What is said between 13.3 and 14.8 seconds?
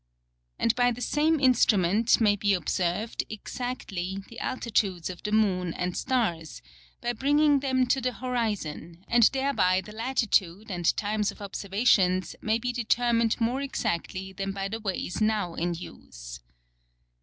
more exactly than by the